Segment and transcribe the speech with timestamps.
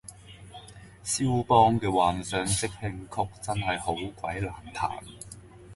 [1.05, 4.99] 蕭邦嘅幻想即興曲真係好鬼難彈